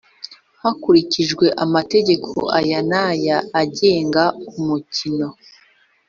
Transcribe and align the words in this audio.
hakurikijwe 0.61 1.45
amategeko 1.65 2.31
aya 2.59 2.79
n 2.89 2.91
aya 3.09 3.37
agenga 3.61 4.23
umukino 4.57 5.27